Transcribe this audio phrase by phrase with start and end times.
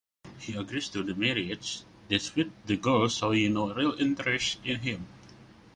[0.39, 5.05] He agrees to the marriage despite the girl showing no real interest in him.